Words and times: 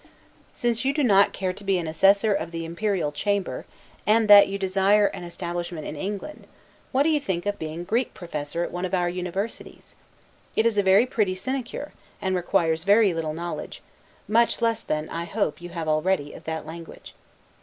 Since 0.51 0.83
you 0.83 0.93
do 0.93 1.03
not 1.03 1.31
care 1.31 1.53
to 1.53 1.63
be 1.63 1.77
an 1.77 1.85
assessor 1.87 2.33
of 2.33 2.49
the 2.49 2.65
imperial 2.65 3.11
chamber, 3.11 3.67
and 4.07 4.27
that 4.27 4.47
you 4.47 4.57
desire 4.57 5.05
an 5.05 5.23
establishment 5.23 5.85
in 5.85 5.95
England; 5.95 6.47
what 6.91 7.03
do 7.03 7.09
you 7.09 7.19
think 7.19 7.45
of 7.45 7.59
being 7.59 7.83
Greek 7.83 8.15
Professor 8.15 8.63
at 8.63 8.71
one 8.71 8.83
of 8.83 8.95
our 8.95 9.07
universities? 9.07 9.93
It 10.55 10.65
is 10.65 10.79
a 10.79 10.81
very 10.81 11.05
pretty 11.05 11.35
sinecure, 11.35 11.93
and 12.19 12.35
requires 12.35 12.83
very 12.83 13.13
little 13.13 13.35
knowledge 13.35 13.83
(much 14.27 14.59
less 14.59 14.81
than, 14.81 15.07
I 15.09 15.25
hope, 15.25 15.61
you 15.61 15.69
have 15.69 15.87
already) 15.87 16.33
of 16.33 16.45
that 16.45 16.65
language. 16.65 17.13